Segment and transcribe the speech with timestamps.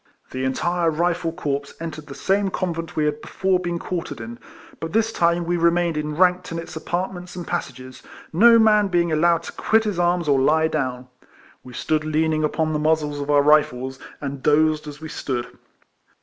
[0.31, 4.39] The entire Kifle corps entered the same convent we had before been quartered in;
[4.79, 8.01] but this time we remained enranked in its apartments and passages,
[8.33, 11.07] no man being allowed to quit his arms or lie down.
[11.63, 15.59] We stood leaning upon the muzzles of our Kifles, and dozed as we stood.